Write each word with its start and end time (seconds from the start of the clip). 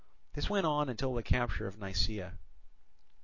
This 0.33 0.49
went 0.49 0.65
on 0.65 0.89
until 0.89 1.13
the 1.13 1.21
capture 1.21 1.67
of 1.67 1.77
Nisaea. 1.77 2.39